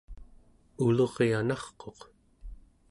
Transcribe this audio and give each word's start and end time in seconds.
uluryanarquq 0.85 1.99